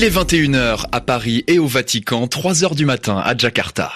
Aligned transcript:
Il 0.00 0.04
est 0.04 0.16
21h 0.16 0.86
à 0.92 1.02
Paris 1.02 1.44
et 1.46 1.58
au 1.58 1.66
Vatican, 1.66 2.24
3h 2.24 2.74
du 2.74 2.86
matin 2.86 3.18
à 3.22 3.36
Jakarta. 3.36 3.92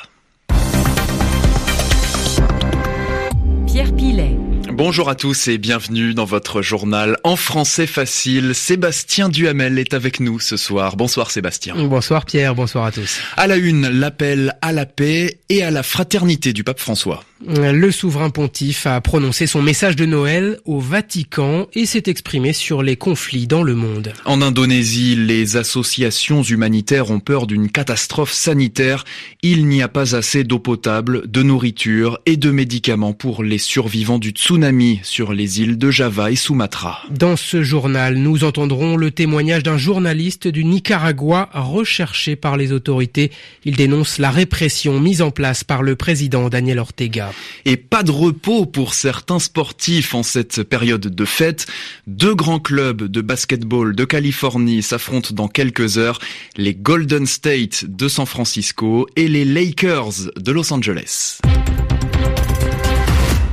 Pierre 3.67 3.91
Pilet. 3.97 4.37
Bonjour 4.71 5.09
à 5.09 5.15
tous 5.15 5.49
et 5.49 5.57
bienvenue 5.57 6.13
dans 6.13 6.27
votre 6.27 6.61
journal 6.61 7.17
en 7.25 7.37
français 7.37 7.87
facile. 7.87 8.55
Sébastien 8.55 9.31
Duhamel 9.31 9.79
est 9.79 9.95
avec 9.95 10.21
nous 10.21 10.41
ce 10.41 10.59
soir. 10.59 10.97
Bonsoir 10.97 11.31
Sébastien. 11.31 11.75
Bonsoir 11.75 12.27
Pierre, 12.27 12.55
bonsoir 12.55 12.85
à 12.85 12.93
tous. 12.93 13.21
À 13.39 13.47
la 13.47 13.57
une, 13.57 13.89
l'appel 13.89 14.59
à 14.61 14.73
la 14.73 14.85
paix 14.85 15.39
et 15.49 15.63
à 15.63 15.71
la 15.71 15.83
fraternité 15.83 16.53
du 16.53 16.65
pape 16.65 16.81
François. 16.81 17.25
Le 17.47 17.91
souverain 17.91 18.31
pontife 18.31 18.87
a 18.87 18.99
prononcé 19.03 19.47
son 19.47 19.61
message 19.61 19.97
de 19.97 20.07
Noël 20.07 20.61
au 20.65 20.81
Vatican 20.81 21.67
et 21.75 21.85
s'est 21.85 22.05
exprimé 22.07 22.55
sur 22.55 22.83
les 22.83 22.97
conflits 22.97 23.47
dans 23.47 23.63
le 23.63 23.75
monde. 23.75 24.15
En 24.25 24.41
Indonésie, 24.41 25.15
les 25.15 25.57
associations 25.59 26.43
humanitaires 26.43 27.11
ont 27.11 27.21
peur 27.21 27.47
d'une 27.47 27.71
catastrophe 27.71 28.33
sanitaire. 28.33 29.05
Il 29.43 29.67
n'y 29.67 29.83
a 29.83 29.89
pas 29.89 30.17
assez 30.17 30.43
d'eau 30.43 30.59
potable, 30.59 31.31
de 31.31 31.43
nourriture 31.43 32.19
et 32.25 32.39
de 32.39 32.51
médicaments 32.51 33.13
pour 33.13 33.45
les 33.45 33.59
survivants 33.59 34.19
du 34.19 34.31
tsunami 34.31 35.01
sur 35.03 35.35
les 35.35 35.61
îles 35.61 35.77
de 35.77 35.91
Java 35.91 36.31
et 36.31 36.37
Sumatra. 36.37 37.03
Dans 37.11 37.37
ce 37.37 37.63
journal, 37.63 38.17
nous 38.17 38.45
entendrons 38.45 38.97
le 38.97 39.11
témoignage 39.11 39.63
d'un 39.63 39.79
journaliste 39.79 40.49
du 40.49 40.65
Nicaragua 40.65 41.51
recherché 41.53 42.37
par 42.37 42.57
les 42.57 42.73
autorités. 42.73 43.31
Il 43.67 43.77
dénonce 43.77 44.19
la 44.19 44.31
répression 44.31 44.99
mise 44.99 45.21
en 45.21 45.31
place 45.31 45.63
par 45.63 45.83
le 45.83 45.95
président 45.95 46.49
Daniel 46.49 46.79
Ortega. 46.79 47.34
Et 47.65 47.77
pas 47.77 48.03
de 48.03 48.11
repos 48.11 48.67
pour 48.67 48.95
certains 48.95 49.39
sportifs 49.39 50.15
en 50.15 50.23
cette 50.23 50.63
période 50.63 51.07
de 51.07 51.25
fête. 51.25 51.67
Deux 52.07 52.35
grands 52.35 52.61
clubs 52.61 53.05
de 53.05 53.21
basketball 53.21 53.95
de 53.95 54.05
Californie 54.05 54.83
s'affrontent 54.83 55.35
dans 55.35 55.49
quelques 55.49 55.99
heures. 55.99 56.19
Les 56.57 56.75
Golden 56.75 57.27
State 57.27 57.85
de 57.85 58.09
San 58.09 58.27
Francisco 58.27 59.07
et 59.17 59.29
les 59.29 59.45
Lakers 59.45 60.33
de 60.37 60.53
Los 60.53 60.73
Angeles. 60.73 61.39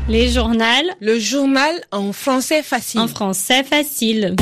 Les 0.09 0.29
journaux. 0.29 0.61
Le 0.99 1.19
journal 1.19 1.73
en 1.91 2.11
français 2.11 2.63
facile. 2.63 2.99
En 2.99 3.07
français 3.07 3.63
facile. 3.63 4.35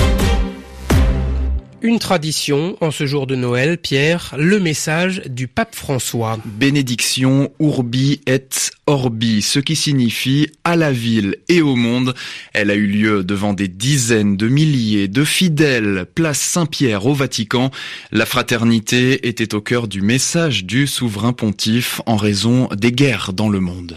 Une 1.81 1.99
tradition 1.99 2.75
en 2.81 2.91
ce 2.91 3.05
jour 3.05 3.25
de 3.25 3.35
Noël, 3.35 3.77
Pierre, 3.77 4.35
le 4.37 4.59
message 4.59 5.21
du 5.27 5.47
pape 5.47 5.73
François. 5.73 6.37
Bénédiction 6.43 7.51
urbi 7.61 8.19
et 8.27 8.43
orbi, 8.85 9.41
ce 9.41 9.59
qui 9.59 9.77
signifie 9.77 10.47
à 10.65 10.75
la 10.75 10.91
ville 10.91 11.37
et 11.47 11.61
au 11.61 11.77
monde. 11.77 12.15
Elle 12.53 12.69
a 12.69 12.75
eu 12.75 12.85
lieu 12.85 13.23
devant 13.23 13.53
des 13.53 13.69
dizaines 13.69 14.35
de 14.35 14.49
milliers 14.49 15.07
de 15.07 15.23
fidèles, 15.23 16.05
place 16.15 16.39
Saint-Pierre 16.39 17.05
au 17.05 17.13
Vatican. 17.13 17.71
La 18.11 18.25
fraternité 18.25 19.29
était 19.29 19.55
au 19.55 19.61
cœur 19.61 19.87
du 19.87 20.01
message 20.01 20.65
du 20.65 20.85
souverain 20.85 21.31
pontife 21.31 22.01
en 22.05 22.17
raison 22.17 22.67
des 22.75 22.91
guerres 22.91 23.31
dans 23.31 23.47
le 23.47 23.61
monde. 23.61 23.95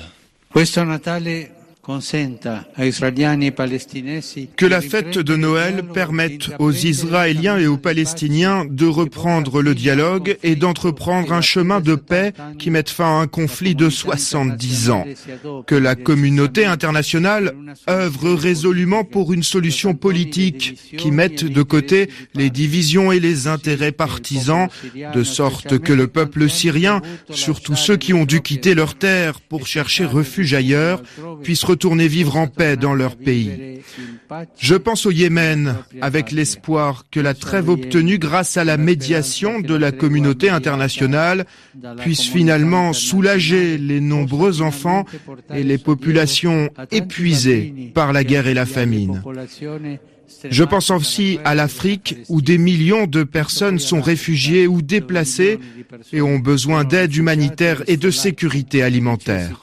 Que 4.56 4.66
la 4.66 4.80
fête 4.80 5.18
de 5.18 5.34
Noël 5.34 5.82
permette 5.92 6.50
aux 6.60 6.70
Israéliens 6.70 7.58
et 7.58 7.66
aux 7.66 7.76
Palestiniens 7.76 8.64
de 8.70 8.86
reprendre 8.86 9.62
le 9.62 9.74
dialogue 9.74 10.38
et 10.44 10.54
d'entreprendre 10.54 11.32
un 11.32 11.40
chemin 11.40 11.80
de 11.80 11.96
paix 11.96 12.34
qui 12.60 12.70
mette 12.70 12.88
fin 12.88 13.18
à 13.18 13.22
un 13.22 13.26
conflit 13.26 13.74
de 13.74 13.90
70 13.90 14.90
ans. 14.90 15.04
Que 15.66 15.74
la 15.74 15.96
communauté 15.96 16.66
internationale 16.66 17.52
œuvre 17.90 18.32
résolument 18.32 19.02
pour 19.02 19.32
une 19.32 19.42
solution 19.42 19.94
politique 19.94 20.78
qui 20.96 21.10
mette 21.10 21.44
de 21.44 21.62
côté 21.62 22.08
les 22.34 22.50
divisions 22.50 23.10
et 23.10 23.18
les 23.18 23.48
intérêts 23.48 23.90
partisans, 23.90 24.68
de 25.12 25.24
sorte 25.24 25.80
que 25.80 25.92
le 25.92 26.06
peuple 26.06 26.48
syrien, 26.48 27.02
surtout 27.30 27.74
ceux 27.74 27.96
qui 27.96 28.14
ont 28.14 28.24
dû 28.24 28.40
quitter 28.40 28.76
leur 28.76 28.94
terre 28.94 29.40
pour 29.40 29.66
chercher 29.66 30.04
refuge 30.04 30.54
ailleurs, 30.54 31.02
puisse 31.42 31.64
vivre 32.06 32.36
en 32.36 32.46
paix 32.46 32.76
dans 32.76 32.94
leur 32.94 33.16
pays. 33.16 33.80
Je 34.58 34.74
pense 34.74 35.06
au 35.06 35.10
Yémen 35.10 35.76
avec 36.00 36.32
l'espoir 36.32 37.04
que 37.10 37.20
la 37.20 37.34
trêve 37.34 37.68
obtenue 37.68 38.18
grâce 38.18 38.56
à 38.56 38.64
la 38.64 38.76
médiation 38.76 39.60
de 39.60 39.74
la 39.74 39.92
communauté 39.92 40.48
internationale 40.48 41.44
puisse 41.98 42.22
finalement 42.22 42.92
soulager 42.92 43.78
les 43.78 44.00
nombreux 44.00 44.62
enfants 44.62 45.04
et 45.54 45.62
les 45.62 45.78
populations 45.78 46.70
épuisées 46.90 47.92
par 47.94 48.12
la 48.12 48.24
guerre 48.24 48.46
et 48.46 48.54
la 48.54 48.66
famine. 48.66 49.22
Je 50.50 50.64
pense 50.64 50.90
aussi 50.90 51.38
à 51.44 51.54
l'Afrique 51.54 52.16
où 52.28 52.42
des 52.42 52.58
millions 52.58 53.06
de 53.06 53.22
personnes 53.22 53.78
sont 53.78 54.00
réfugiées 54.00 54.66
ou 54.66 54.82
déplacées 54.82 55.58
et 56.12 56.20
ont 56.22 56.38
besoin 56.38 56.84
d'aide 56.84 57.14
humanitaire 57.14 57.82
et 57.86 57.96
de 57.96 58.10
sécurité 58.10 58.82
alimentaire. 58.82 59.60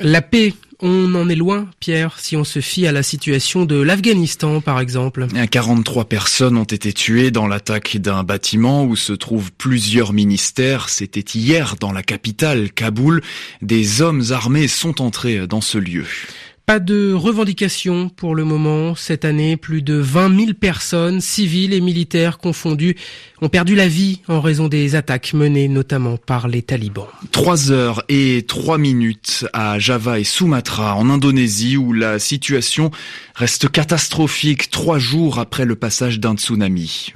La 0.00 0.22
paix, 0.22 0.54
on 0.80 1.14
en 1.14 1.28
est 1.28 1.34
loin, 1.34 1.68
Pierre, 1.80 2.18
si 2.18 2.36
on 2.36 2.44
se 2.44 2.60
fie 2.60 2.86
à 2.86 2.92
la 2.92 3.02
situation 3.02 3.64
de 3.64 3.80
l'Afghanistan, 3.80 4.60
par 4.60 4.80
exemple. 4.80 5.26
43 5.50 6.06
personnes 6.06 6.56
ont 6.56 6.64
été 6.64 6.92
tuées 6.92 7.30
dans 7.30 7.46
l'attaque 7.46 7.96
d'un 7.96 8.22
bâtiment 8.24 8.84
où 8.84 8.96
se 8.96 9.12
trouvent 9.12 9.52
plusieurs 9.52 10.12
ministères. 10.12 10.88
C'était 10.88 11.20
hier 11.20 11.76
dans 11.78 11.92
la 11.92 12.02
capitale, 12.02 12.70
Kaboul. 12.70 13.22
Des 13.62 14.02
hommes 14.02 14.22
armés 14.30 14.68
sont 14.68 15.00
entrés 15.00 15.46
dans 15.46 15.60
ce 15.60 15.78
lieu. 15.78 16.06
Pas 16.66 16.80
de 16.80 17.12
revendications 17.12 18.08
pour 18.08 18.34
le 18.34 18.44
moment. 18.44 18.94
Cette 18.94 19.26
année, 19.26 19.58
plus 19.58 19.82
de 19.82 19.96
20 19.96 20.34
000 20.34 20.52
personnes, 20.54 21.20
civiles 21.20 21.74
et 21.74 21.80
militaires 21.82 22.38
confondues, 22.38 22.96
ont 23.42 23.50
perdu 23.50 23.74
la 23.74 23.86
vie 23.86 24.22
en 24.28 24.40
raison 24.40 24.68
des 24.68 24.94
attaques 24.94 25.34
menées 25.34 25.68
notamment 25.68 26.16
par 26.16 26.48
les 26.48 26.62
talibans. 26.62 27.08
Trois 27.32 27.70
heures 27.70 28.02
et 28.08 28.46
trois 28.48 28.78
minutes 28.78 29.44
à 29.52 29.78
Java 29.78 30.18
et 30.18 30.24
Sumatra, 30.24 30.96
en 30.96 31.10
Indonésie, 31.10 31.76
où 31.76 31.92
la 31.92 32.18
situation 32.18 32.90
reste 33.34 33.68
catastrophique 33.68 34.70
trois 34.70 34.98
jours 34.98 35.38
après 35.38 35.66
le 35.66 35.76
passage 35.76 36.18
d'un 36.18 36.34
tsunami. 36.34 37.12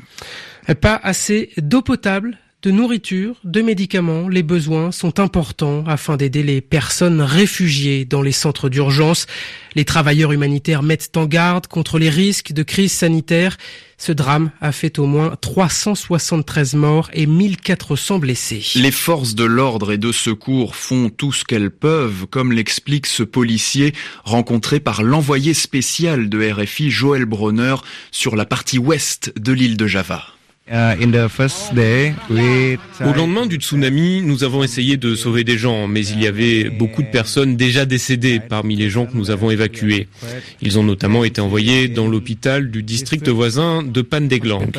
Pas 0.82 1.00
assez 1.02 1.48
d'eau 1.56 1.80
potable 1.80 2.36
de 2.62 2.72
nourriture, 2.72 3.36
de 3.44 3.62
médicaments, 3.62 4.28
les 4.28 4.42
besoins 4.42 4.90
sont 4.90 5.20
importants 5.20 5.84
afin 5.86 6.16
d'aider 6.16 6.42
les 6.42 6.60
personnes 6.60 7.20
réfugiées 7.20 8.04
dans 8.04 8.20
les 8.20 8.32
centres 8.32 8.68
d'urgence. 8.68 9.26
Les 9.76 9.84
travailleurs 9.84 10.32
humanitaires 10.32 10.82
mettent 10.82 11.16
en 11.16 11.26
garde 11.26 11.68
contre 11.68 12.00
les 12.00 12.10
risques 12.10 12.50
de 12.52 12.64
crise 12.64 12.90
sanitaire. 12.90 13.58
Ce 13.96 14.10
drame 14.10 14.50
a 14.60 14.72
fait 14.72 14.98
au 14.98 15.06
moins 15.06 15.36
373 15.40 16.74
morts 16.74 17.10
et 17.12 17.26
1400 17.26 18.18
blessés. 18.18 18.64
Les 18.74 18.90
forces 18.90 19.36
de 19.36 19.44
l'ordre 19.44 19.92
et 19.92 19.98
de 19.98 20.10
secours 20.10 20.74
font 20.74 21.10
tout 21.10 21.32
ce 21.32 21.44
qu'elles 21.44 21.70
peuvent, 21.70 22.26
comme 22.26 22.50
l'explique 22.50 23.06
ce 23.06 23.22
policier 23.22 23.94
rencontré 24.24 24.80
par 24.80 25.04
l'envoyé 25.04 25.54
spécial 25.54 26.28
de 26.28 26.50
RFI 26.50 26.90
Joël 26.90 27.24
Bronner 27.24 27.76
sur 28.10 28.34
la 28.34 28.46
partie 28.46 28.78
ouest 28.78 29.32
de 29.38 29.52
l'île 29.52 29.76
de 29.76 29.86
Java. 29.86 30.24
Au 33.00 33.12
lendemain 33.12 33.46
du 33.46 33.56
tsunami, 33.56 34.22
nous 34.22 34.44
avons 34.44 34.62
essayé 34.62 34.96
de 34.96 35.14
sauver 35.14 35.44
des 35.44 35.56
gens, 35.56 35.86
mais 35.88 36.06
il 36.06 36.22
y 36.22 36.26
avait 36.26 36.68
beaucoup 36.70 37.02
de 37.02 37.08
personnes 37.08 37.56
déjà 37.56 37.86
décédées 37.86 38.40
parmi 38.40 38.76
les 38.76 38.90
gens 38.90 39.06
que 39.06 39.16
nous 39.16 39.30
avons 39.30 39.50
évacués. 39.50 40.08
Ils 40.60 40.78
ont 40.78 40.82
notamment 40.82 41.24
été 41.24 41.40
envoyés 41.40 41.88
dans 41.88 42.06
l'hôpital 42.06 42.70
du 42.70 42.82
district 42.82 43.28
voisin 43.28 43.82
de 43.82 44.02
Pandeglang. 44.02 44.70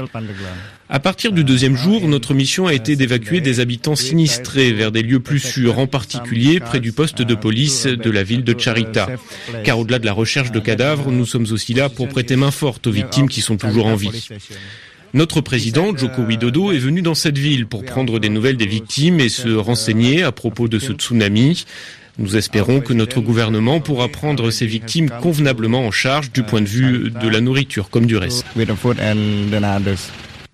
À 0.91 0.99
partir 0.99 1.31
du 1.31 1.43
deuxième 1.43 1.75
jour, 1.75 2.07
notre 2.07 2.33
mission 2.33 2.65
a 2.65 2.73
été 2.73 2.95
d'évacuer 2.95 3.41
des 3.41 3.59
habitants 3.59 3.95
sinistrés 3.95 4.73
vers 4.73 4.91
des 4.91 5.03
lieux 5.03 5.19
plus 5.19 5.39
sûrs, 5.39 5.77
en 5.77 5.85
particulier 5.85 6.59
près 6.59 6.79
du 6.79 6.91
poste 6.91 7.21
de 7.21 7.35
police 7.35 7.85
de 7.85 8.09
la 8.09 8.23
ville 8.23 8.43
de 8.43 8.59
Charita. 8.59 9.07
Car 9.63 9.77
au-delà 9.77 9.99
de 9.99 10.05
la 10.05 10.13
recherche 10.13 10.51
de 10.51 10.59
cadavres, 10.59 11.11
nous 11.11 11.27
sommes 11.27 11.45
aussi 11.51 11.73
là 11.73 11.89
pour 11.89 12.09
prêter 12.09 12.35
main 12.35 12.51
forte 12.51 12.87
aux 12.87 12.91
victimes 12.91 13.29
qui 13.29 13.41
sont 13.41 13.57
toujours 13.57 13.85
en 13.85 13.95
vie. 13.95 14.29
Notre 15.13 15.41
président, 15.41 15.95
Joko 15.97 16.21
Widodo, 16.21 16.71
est 16.71 16.77
venu 16.77 17.01
dans 17.01 17.15
cette 17.15 17.37
ville 17.37 17.65
pour 17.65 17.83
prendre 17.83 18.19
des 18.19 18.29
nouvelles 18.29 18.57
des 18.57 18.67
victimes 18.67 19.19
et 19.19 19.29
se 19.29 19.49
renseigner 19.49 20.21
à 20.21 20.31
propos 20.31 20.67
de 20.67 20.77
ce 20.77 20.93
tsunami. 20.93 21.65
Nous 22.19 22.37
espérons 22.37 22.79
que 22.79 22.93
notre 22.93 23.19
gouvernement 23.19 23.79
pourra 23.79 24.07
prendre 24.07 24.51
ces 24.51 24.67
victimes 24.67 25.09
convenablement 25.21 25.87
en 25.87 25.91
charge 25.91 26.31
du 26.31 26.43
point 26.43 26.61
de 26.61 26.67
vue 26.67 27.11
de 27.11 27.27
la 27.27 27.41
nourriture 27.41 27.89
comme 27.89 28.05
du 28.05 28.17
reste. 28.17 28.45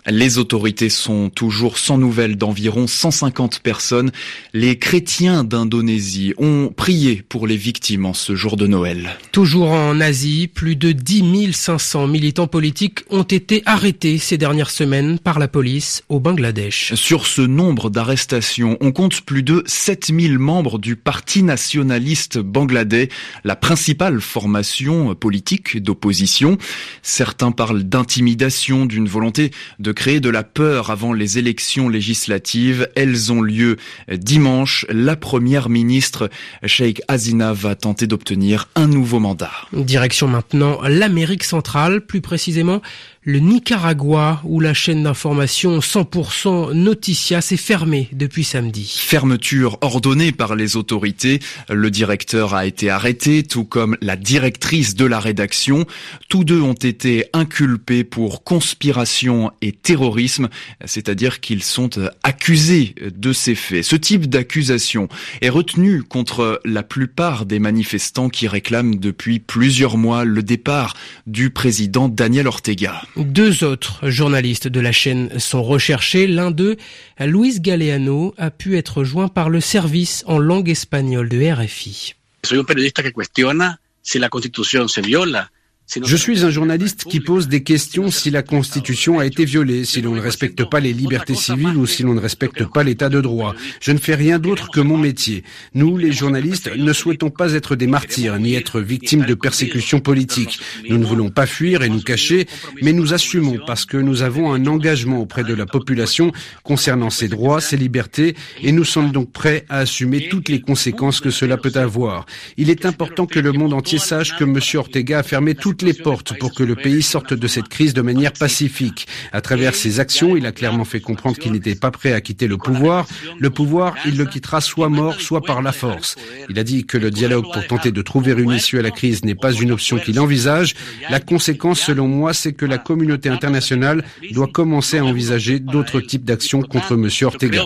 Les 0.08 0.38
autorités 0.38 0.90
sont 0.90 1.32
toujours 1.32 1.80
sans 1.80 1.98
nouvelles 1.98 2.36
d'environ 2.36 2.86
150 2.86 3.62
personnes. 3.62 4.12
Les 4.54 4.78
chrétiens 4.78 5.44
d'Indonésie 5.44 6.36
ont 6.38 6.72
prié 6.76 7.24
pour 7.28 7.48
les 7.48 7.58
victimes 7.58 8.06
en 8.06 8.14
ce 8.14 8.36
jour 8.36 8.56
de 8.56 8.68
Noël. 8.68 9.18
Toujours 9.32 9.72
en 9.72 10.00
Asie, 10.00 10.48
plus 10.48 10.76
de 10.76 10.92
10 10.92 11.54
500 11.54 12.06
militants 12.06 12.46
politiques 12.46 13.00
ont 13.10 13.24
été 13.24 13.64
arrêtés 13.66 14.20
ces 14.20 14.38
dernières 14.38 14.70
semaines 14.70 15.18
par 15.18 15.40
la 15.40 15.48
police 15.48 16.04
au 16.08 16.20
Bangladesh. 16.20 16.94
Sur 16.94 17.26
ce 17.26 17.42
nombre 17.42 17.90
d'arrestations, 17.90 18.78
on 18.82 18.92
compte 18.92 19.22
plus 19.22 19.42
de 19.42 19.64
7000 19.66 20.38
membres 20.38 20.78
du 20.78 20.96
Parti 20.96 21.42
nationaliste 21.42 22.38
bangladais, 22.38 23.10
la 23.44 23.56
principale 23.56 24.22
formation 24.22 25.16
politique 25.16 25.82
d'opposition. 25.82 26.60
Certains 27.02 27.52
parlent 27.52 27.84
d'intimidation, 27.84 28.86
d'une 28.86 29.08
volonté 29.08 29.50
de 29.80 29.95
créer 29.96 30.20
de 30.20 30.30
la 30.30 30.44
peur 30.44 30.92
avant 30.92 31.14
les 31.14 31.40
élections 31.40 31.90
législatives. 31.90 32.88
Elles 32.96 33.32
ont 33.32 33.42
lieu 33.42 33.78
dimanche. 34.12 34.86
La 34.90 35.16
première 35.16 35.70
ministre, 35.70 36.30
Sheikh 36.64 37.02
Hasina, 37.08 37.54
va 37.54 37.74
tenter 37.76 38.06
d'obtenir 38.06 38.70
un 38.76 38.88
nouveau 38.88 39.20
mandat. 39.20 39.52
Direction 39.74 40.28
maintenant 40.28 40.80
l'Amérique 40.88 41.44
centrale, 41.44 42.02
plus 42.02 42.22
précisément 42.22 42.82
le 43.26 43.40
Nicaragua, 43.40 44.40
où 44.44 44.60
la 44.60 44.76
chaîne 44.76 45.04
d'information 45.04 45.80
100% 45.80 46.74
Noticia 46.74 47.42
s'est 47.42 47.58
fermée 47.58 48.08
depuis 48.12 48.44
samedi. 48.44 49.00
Fermeture 49.00 49.80
ordonnée 49.82 50.32
par 50.32 50.56
les 50.56 50.78
autorités. 50.78 51.40
Le 51.68 51.90
directeur 51.90 52.54
a 52.54 52.68
été 52.68 52.92
arrêté, 52.92 53.42
tout 53.42 53.66
comme 53.66 53.98
la 54.00 54.16
directrice 54.16 54.94
de 54.94 55.06
la 55.06 55.20
rédaction. 55.20 55.88
Tous 56.30 56.44
deux 56.44 56.62
ont 56.62 56.74
été 56.74 57.26
inculpés 57.34 58.04
pour 58.04 58.44
conspiration 58.44 59.52
et 59.64 59.72
terrorisme, 59.86 60.50
c'est-à-dire 60.84 61.40
qu'ils 61.40 61.64
sont 61.64 61.92
accusés 62.24 62.96
de 63.00 63.32
ces 63.34 63.54
faits. 63.54 63.84
Ce 63.84 63.96
type 63.96 64.26
d'accusation 64.26 65.08
est 65.42 65.50
retenu 65.50 66.02
contre 66.02 66.60
la 66.66 66.82
plupart 66.82 67.46
des 67.46 67.60
manifestants 67.60 68.30
qui 68.30 68.48
réclament 68.48 68.96
depuis 68.96 69.40
plusieurs 69.40 69.98
mois 69.98 70.26
le 70.26 70.42
départ 70.42 70.96
du 71.28 71.52
président 71.52 72.10
Daniel 72.10 72.48
Ortega. 72.48 73.04
Deux 73.16 73.64
autres 73.64 74.10
journalistes 74.10 74.68
de 74.68 74.80
la 74.80 74.92
chaîne 74.92 75.40
sont 75.40 75.62
recherchés. 75.62 76.26
L'un 76.26 76.50
d'eux, 76.50 76.78
Luis 77.20 77.60
Galeano, 77.60 78.34
a 78.40 78.50
pu 78.50 78.78
être 78.78 79.04
joint 79.04 79.28
par 79.28 79.52
le 79.52 79.62
service 79.62 80.24
en 80.26 80.40
langue 80.40 80.70
espagnole 80.70 81.30
de 81.30 81.38
RFI. 81.52 82.16
Soy 82.44 82.58
un 82.58 82.64
periodista 82.64 83.04
que 83.04 83.12
cuestiona 83.12 83.80
si 84.02 84.18
la 84.18 84.30
Constitución 84.30 84.88
se 84.88 85.02
viola 85.02 85.52
je 85.88 86.16
suis 86.16 86.44
un 86.44 86.50
journaliste 86.50 87.06
qui 87.06 87.20
pose 87.20 87.48
des 87.48 87.62
questions 87.64 88.10
si 88.10 88.32
la 88.32 88.42
Constitution 88.42 89.20
a 89.20 89.26
été 89.26 89.46
violée, 89.46 89.86
si 89.86 90.02
l'on 90.02 90.16
ne 90.16 90.20
respecte 90.20 90.68
pas 90.68 90.80
les 90.80 90.94
libertés 90.94 91.36
civiles 91.36 91.78
ou 91.78 91.86
si 91.86 92.02
l'on 92.04 92.16
ne 92.16 92.20
respecte 92.20 92.66
pas 92.66 92.84
l'état 92.84 93.08
de 93.08 93.22
droit. 93.22 93.56
Je 93.80 93.92
ne 93.92 94.00
fais 94.00 94.16
rien 94.16 94.40
d'autre 94.40 94.70
que 94.72 94.82
mon 94.82 94.98
métier. 94.98 95.44
Nous, 95.74 95.98
les 95.98 96.12
journalistes, 96.12 96.72
ne 96.76 96.92
souhaitons 96.92 97.30
pas 97.30 97.54
être 97.54 97.76
des 97.76 97.88
martyrs 97.88 98.40
ni 98.40 98.56
être 98.56 98.82
victimes 98.82 99.26
de 99.26 99.36
persécutions 99.36 100.00
politiques. 100.00 100.60
Nous 100.90 100.98
ne 100.98 101.06
voulons 101.06 101.30
pas 101.30 101.46
fuir 101.46 101.84
et 101.84 101.90
nous 101.90 102.02
cacher, 102.02 102.48
mais 102.82 102.92
nous 102.92 103.14
assumons 103.14 103.60
parce 103.66 103.86
que 103.86 103.98
nous 103.98 104.24
avons 104.24 104.54
un 104.54 104.66
engagement 104.66 105.20
auprès 105.20 105.44
de 105.44 105.54
la 105.54 105.68
population 105.68 106.32
concernant 106.64 107.12
ses 107.12 107.28
droits, 107.28 107.62
ses 107.62 107.78
libertés 107.78 108.36
et 108.62 108.72
nous 108.72 108.86
sommes 108.86 109.12
donc 109.12 109.32
prêts 109.32 109.66
à 109.70 109.80
assumer 109.80 110.30
toutes 110.30 110.50
les 110.50 110.62
conséquences 110.62 111.22
que 111.22 111.30
cela 111.30 111.58
peut 111.58 111.74
avoir. 111.76 112.26
Il 112.58 112.70
est 112.70 112.86
important 112.86 113.28
que 113.28 113.40
le 113.40 113.52
monde 113.52 113.74
entier 113.74 114.00
sache 114.00 114.36
que 114.36 114.44
M. 114.44 114.60
Ortega 114.76 115.20
a 115.20 115.24
fermé 115.24 115.54
toutes 115.56 115.75
les 115.82 115.94
portes 115.94 116.38
pour 116.40 116.54
que 116.54 116.64
le 116.64 116.76
pays 116.76 117.02
sorte 117.02 117.34
de 117.34 117.48
cette 117.48 117.68
crise 117.68 117.94
de 117.94 118.02
manière 118.02 118.34
pacifique. 118.34 119.08
À 119.32 119.42
travers 119.42 119.76
ses 119.76 120.00
actions, 120.00 120.36
il 120.36 120.46
a 120.46 120.52
clairement 120.52 120.86
fait 120.86 121.00
comprendre 121.00 121.38
qu'il 121.38 121.52
n'était 121.52 121.76
pas 121.76 121.92
prêt 121.92 122.14
à 122.14 122.22
quitter 122.22 122.48
le 122.48 122.58
pouvoir. 122.58 123.08
Le 123.40 123.50
pouvoir, 123.50 123.96
il 124.06 124.18
le 124.18 124.26
quittera 124.26 124.62
soit 124.62 124.90
mort, 124.90 125.20
soit 125.22 125.42
par 125.42 125.62
la 125.62 125.72
force. 125.72 126.16
Il 126.50 126.60
a 126.60 126.64
dit 126.64 126.86
que 126.86 126.98
le 126.98 127.12
dialogue 127.12 127.46
pour 127.52 127.66
tenter 127.68 127.92
de 127.92 128.02
trouver 128.02 128.34
une 128.34 128.52
issue 128.52 128.80
à 128.80 128.82
la 128.82 128.92
crise 128.92 129.24
n'est 129.24 129.36
pas 129.36 129.54
une 129.54 129.72
option 129.72 129.98
qu'il 129.98 130.20
envisage. 130.20 130.76
La 131.10 131.20
conséquence, 131.20 131.80
selon 131.80 132.08
moi, 132.08 132.34
c'est 132.34 132.54
que 132.54 132.66
la 132.66 132.78
communauté 132.78 133.30
internationale 133.30 134.04
doit 134.32 134.48
commencer 134.48 134.98
à 134.98 135.06
envisager 135.06 135.60
d'autres 135.60 136.02
types 136.02 136.24
d'actions 136.24 136.62
contre 136.62 136.94
M. 136.94 137.10
Ortega. 137.24 137.66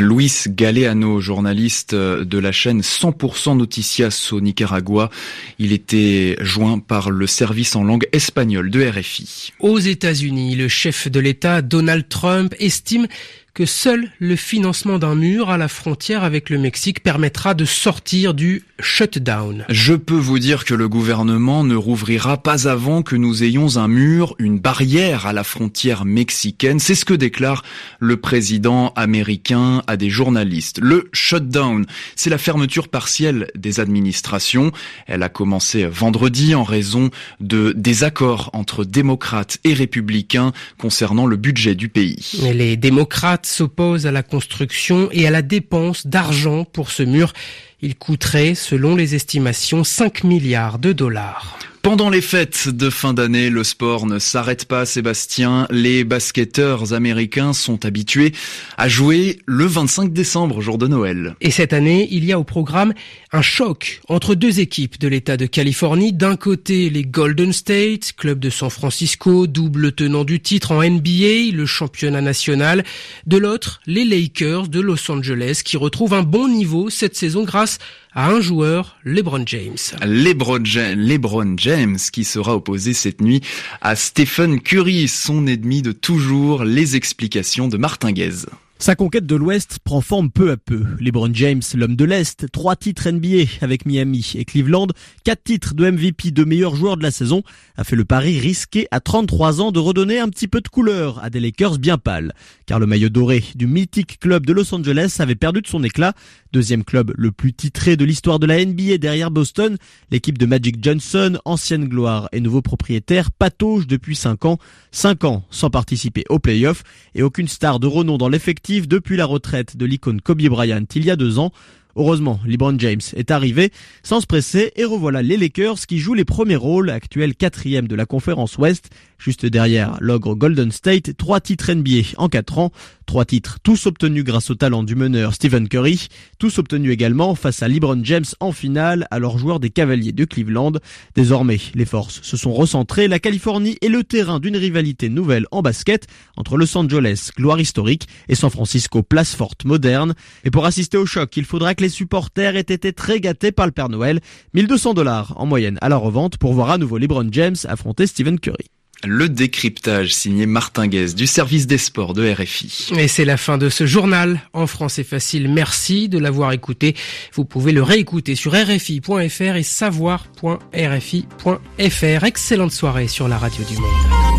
Luis 0.00 0.44
Galeano, 0.48 1.20
journaliste 1.20 1.94
de 1.94 2.38
la 2.38 2.52
chaîne 2.52 2.80
100% 2.80 3.56
Noticias 3.56 4.30
au 4.32 4.40
Nicaragua. 4.40 5.10
Il 5.58 5.72
était 5.72 6.36
joint 6.40 6.78
par 6.78 7.10
le 7.10 7.26
service 7.26 7.76
en 7.76 7.84
langue 7.84 8.06
espagnole 8.12 8.70
de 8.70 8.84
RFI. 8.84 9.52
Aux 9.60 9.78
États-Unis, 9.78 10.56
le 10.56 10.68
chef 10.68 11.08
de 11.08 11.20
l'État, 11.20 11.62
Donald 11.62 12.08
Trump, 12.08 12.54
estime 12.58 13.06
que 13.54 13.66
seul 13.66 14.10
le 14.18 14.34
financement 14.34 14.98
d'un 14.98 15.14
mur 15.14 15.48
à 15.48 15.56
la 15.56 15.68
frontière 15.68 16.24
avec 16.24 16.50
le 16.50 16.58
Mexique 16.58 17.04
permettra 17.04 17.54
de 17.54 17.64
sortir 17.64 18.34
du 18.34 18.64
shutdown. 18.80 19.64
Je 19.68 19.94
peux 19.94 20.16
vous 20.16 20.40
dire 20.40 20.64
que 20.64 20.74
le 20.74 20.88
gouvernement 20.88 21.62
ne 21.62 21.76
rouvrira 21.76 22.42
pas 22.42 22.68
avant 22.68 23.02
que 23.02 23.14
nous 23.14 23.44
ayons 23.44 23.76
un 23.76 23.86
mur, 23.86 24.34
une 24.40 24.58
barrière 24.58 25.26
à 25.26 25.32
la 25.32 25.44
frontière 25.44 26.04
mexicaine. 26.04 26.80
C'est 26.80 26.96
ce 26.96 27.04
que 27.04 27.14
déclare 27.14 27.62
le 28.00 28.16
président 28.16 28.92
américain 28.96 29.82
à 29.86 29.96
des 29.96 30.10
journalistes. 30.10 30.80
Le 30.82 31.08
shutdown, 31.12 31.86
c'est 32.16 32.30
la 32.30 32.38
fermeture 32.38 32.88
partielle 32.88 33.52
des 33.54 33.78
administrations. 33.78 34.72
Elle 35.06 35.22
a 35.22 35.28
commencé 35.28 35.86
vendredi 35.86 36.56
en 36.56 36.64
raison 36.64 37.10
de 37.38 37.72
désaccords 37.76 38.50
entre 38.52 38.84
démocrates 38.84 39.58
et 39.62 39.74
républicains 39.74 40.52
concernant 40.76 41.26
le 41.26 41.36
budget 41.36 41.76
du 41.76 41.88
pays. 41.88 42.32
les 42.42 42.76
démocrates 42.76 43.43
s'oppose 43.46 44.06
à 44.06 44.12
la 44.12 44.22
construction 44.22 45.08
et 45.12 45.26
à 45.26 45.30
la 45.30 45.42
dépense 45.42 46.06
d'argent 46.06 46.64
pour 46.64 46.90
ce 46.90 47.02
mur. 47.02 47.32
Il 47.80 47.96
coûterait, 47.96 48.54
selon 48.54 48.96
les 48.96 49.14
estimations, 49.14 49.84
5 49.84 50.24
milliards 50.24 50.78
de 50.78 50.92
dollars. 50.92 51.58
Pendant 51.84 52.08
les 52.08 52.22
fêtes 52.22 52.70
de 52.70 52.88
fin 52.88 53.12
d'année, 53.12 53.50
le 53.50 53.62
sport 53.62 54.06
ne 54.06 54.18
s'arrête 54.18 54.64
pas, 54.64 54.86
Sébastien. 54.86 55.66
Les 55.70 56.02
basketteurs 56.02 56.94
américains 56.94 57.52
sont 57.52 57.84
habitués 57.84 58.32
à 58.78 58.88
jouer 58.88 59.40
le 59.44 59.66
25 59.66 60.10
décembre, 60.10 60.62
jour 60.62 60.78
de 60.78 60.88
Noël. 60.88 61.34
Et 61.42 61.50
cette 61.50 61.74
année, 61.74 62.08
il 62.10 62.24
y 62.24 62.32
a 62.32 62.38
au 62.38 62.42
programme 62.42 62.94
un 63.32 63.42
choc 63.42 64.00
entre 64.08 64.34
deux 64.34 64.60
équipes 64.60 64.98
de 64.98 65.08
l'État 65.08 65.36
de 65.36 65.44
Californie. 65.44 66.14
D'un 66.14 66.36
côté, 66.36 66.88
les 66.88 67.04
Golden 67.04 67.52
State, 67.52 68.14
club 68.16 68.38
de 68.38 68.48
San 68.48 68.70
Francisco, 68.70 69.46
double 69.46 69.92
tenant 69.92 70.24
du 70.24 70.40
titre 70.40 70.72
en 70.72 70.82
NBA, 70.82 71.52
le 71.52 71.66
championnat 71.66 72.22
national. 72.22 72.82
De 73.26 73.36
l'autre, 73.36 73.82
les 73.86 74.06
Lakers 74.06 74.68
de 74.68 74.80
Los 74.80 75.10
Angeles 75.10 75.60
qui 75.62 75.76
retrouvent 75.76 76.14
un 76.14 76.22
bon 76.22 76.48
niveau 76.48 76.88
cette 76.88 77.14
saison 77.14 77.44
grâce 77.44 77.78
à 78.14 78.30
un 78.30 78.40
joueur, 78.40 78.96
LeBron 79.04 79.42
James. 79.46 79.76
LeBron, 80.02 80.62
LeBron 80.96 81.54
James 81.58 81.98
qui 82.12 82.24
sera 82.24 82.54
opposé 82.54 82.94
cette 82.94 83.20
nuit 83.20 83.40
à 83.80 83.96
Stephen 83.96 84.60
Curry, 84.60 85.08
son 85.08 85.46
ennemi 85.46 85.82
de 85.82 85.92
toujours. 85.92 86.64
Les 86.64 86.96
explications 86.96 87.68
de 87.68 87.76
Martin 87.76 88.12
Guez. 88.12 88.46
Sa 88.78 88.96
conquête 88.96 89.24
de 89.24 89.36
l'Ouest 89.36 89.78
prend 89.82 90.00
forme 90.00 90.30
peu 90.30 90.50
à 90.50 90.56
peu. 90.56 90.84
LeBron 91.00 91.32
James, 91.32 91.62
l'homme 91.74 91.96
de 91.96 92.04
l'Est, 92.04 92.50
trois 92.52 92.76
titres 92.76 93.08
NBA 93.08 93.44
avec 93.62 93.86
Miami 93.86 94.32
et 94.34 94.44
Cleveland, 94.44 94.88
quatre 95.22 95.44
titres 95.44 95.74
de 95.74 95.90
MVP 95.90 96.32
de 96.32 96.44
meilleur 96.44 96.76
joueur 96.76 96.96
de 96.96 97.02
la 97.02 97.10
saison, 97.10 97.42
a 97.76 97.84
fait 97.84 97.96
le 97.96 98.04
pari 98.04 98.38
risqué 98.38 98.86
à 98.90 99.00
33 99.00 99.62
ans 99.62 99.72
de 99.72 99.78
redonner 99.78 100.18
un 100.18 100.28
petit 100.28 100.48
peu 100.48 100.60
de 100.60 100.68
couleur 100.68 101.22
à 101.22 101.30
des 101.30 101.40
Lakers 101.40 101.78
bien 101.78 101.98
pâles. 101.98 102.34
Car 102.66 102.78
le 102.78 102.86
maillot 102.86 103.08
doré 103.08 103.42
du 103.54 103.66
mythique 103.66 104.18
club 104.18 104.44
de 104.44 104.52
Los 104.52 104.74
Angeles 104.74 105.16
avait 105.18 105.34
perdu 105.34 105.62
de 105.62 105.68
son 105.68 105.82
éclat. 105.82 106.12
Deuxième 106.54 106.84
club 106.84 107.12
le 107.16 107.32
plus 107.32 107.52
titré 107.52 107.96
de 107.96 108.04
l'histoire 108.04 108.38
de 108.38 108.46
la 108.46 108.64
NBA 108.64 108.98
derrière 108.98 109.32
Boston, 109.32 109.76
l'équipe 110.12 110.38
de 110.38 110.46
Magic 110.46 110.76
Johnson, 110.80 111.36
ancienne 111.44 111.88
gloire 111.88 112.28
et 112.30 112.38
nouveau 112.38 112.62
propriétaire, 112.62 113.32
patauge 113.32 113.88
depuis 113.88 114.14
5 114.14 114.44
ans. 114.44 114.58
5 114.92 115.24
ans 115.24 115.44
sans 115.50 115.68
participer 115.68 116.22
aux 116.28 116.38
playoffs 116.38 116.84
et 117.16 117.24
aucune 117.24 117.48
star 117.48 117.80
de 117.80 117.88
renom 117.88 118.18
dans 118.18 118.28
l'effectif 118.28 118.86
depuis 118.86 119.16
la 119.16 119.26
retraite 119.26 119.76
de 119.76 119.84
l'icône 119.84 120.20
Kobe 120.20 120.42
Bryant 120.42 120.84
il 120.94 121.04
y 121.04 121.10
a 121.10 121.16
deux 121.16 121.40
ans. 121.40 121.50
Heureusement, 121.96 122.40
LeBron 122.46 122.78
James 122.78 123.00
est 123.16 123.32
arrivé 123.32 123.72
sans 124.04 124.20
se 124.20 124.26
presser 124.26 124.72
et 124.76 124.84
revoilà 124.84 125.22
les 125.22 125.36
Lakers 125.36 125.86
qui 125.88 125.98
jouent 125.98 126.14
les 126.14 126.24
premiers 126.24 126.54
rôles, 126.54 126.90
actuel 126.90 127.34
quatrième 127.34 127.88
de 127.88 127.96
la 127.96 128.06
conférence 128.06 128.58
Ouest, 128.58 128.90
juste 129.18 129.46
derrière 129.46 129.96
l'ogre 130.00 130.34
Golden 130.34 130.72
State, 130.72 131.16
trois 131.16 131.40
titres 131.40 131.72
NBA 131.72 132.14
en 132.18 132.28
quatre 132.28 132.58
ans, 132.58 132.72
trois 133.06 133.24
titres 133.24 133.58
tous 133.62 133.86
obtenus 133.86 134.24
grâce 134.24 134.50
au 134.50 134.54
talent 134.54 134.82
du 134.82 134.94
meneur 134.94 135.34
Stephen 135.34 135.68
Curry, 135.68 136.08
tous 136.38 136.58
obtenus 136.58 136.92
également 136.92 137.34
face 137.34 137.62
à 137.62 137.68
LeBron 137.68 138.00
James 138.02 138.24
en 138.40 138.52
finale, 138.52 139.06
alors 139.10 139.38
joueur 139.38 139.60
des 139.60 139.70
Cavaliers 139.70 140.12
de 140.12 140.24
Cleveland. 140.24 140.72
Désormais, 141.14 141.60
les 141.74 141.84
forces 141.84 142.20
se 142.22 142.36
sont 142.36 142.52
recentrées, 142.52 143.08
la 143.08 143.18
Californie 143.18 143.78
est 143.82 143.88
le 143.88 144.04
terrain 144.04 144.40
d'une 144.40 144.56
rivalité 144.56 145.08
nouvelle 145.08 145.46
en 145.50 145.62
basket 145.62 146.06
entre 146.36 146.56
Los 146.56 146.76
Angeles, 146.76 147.30
gloire 147.36 147.60
historique, 147.60 148.08
et 148.28 148.34
San 148.34 148.50
Francisco, 148.50 149.02
place 149.02 149.34
forte 149.34 149.64
moderne. 149.64 150.14
Et 150.44 150.50
pour 150.50 150.66
assister 150.66 150.96
au 150.96 151.06
choc, 151.06 151.36
il 151.36 151.44
faudra 151.44 151.74
que 151.74 151.82
les 151.82 151.88
supporters 151.88 152.56
aient 152.56 152.60
été 152.60 152.92
très 152.92 153.20
gâtés 153.20 153.52
par 153.52 153.66
le 153.66 153.72
Père 153.72 153.88
Noël. 153.88 154.20
1200 154.54 154.94
dollars 154.94 155.34
en 155.36 155.46
moyenne 155.46 155.78
à 155.80 155.88
la 155.88 155.96
revente 155.96 156.38
pour 156.38 156.52
voir 156.54 156.70
à 156.70 156.78
nouveau 156.78 156.98
LeBron 156.98 157.28
James 157.30 157.56
affronter 157.64 158.06
Stephen 158.06 158.38
Curry. 158.38 158.70
Le 159.06 159.28
décryptage 159.28 160.14
signé 160.14 160.46
Martin 160.46 160.86
Guez 160.86 161.14
du 161.14 161.26
service 161.26 161.66
des 161.66 161.78
sports 161.78 162.14
de 162.14 162.30
RFI. 162.30 162.90
Et 162.96 163.08
c'est 163.08 163.24
la 163.24 163.36
fin 163.36 163.58
de 163.58 163.68
ce 163.68 163.86
journal 163.86 164.40
en 164.52 164.66
français 164.66 165.04
facile. 165.04 165.48
Merci 165.48 166.08
de 166.08 166.18
l'avoir 166.18 166.52
écouté. 166.52 166.94
Vous 167.34 167.44
pouvez 167.44 167.72
le 167.72 167.82
réécouter 167.82 168.34
sur 168.34 168.52
rfi.fr 168.52 169.56
et 169.56 169.62
savoir.rfi.fr. 169.62 172.24
Excellente 172.24 172.72
soirée 172.72 173.08
sur 173.08 173.28
la 173.28 173.38
radio 173.38 173.64
du 173.64 173.76
monde. 173.76 174.33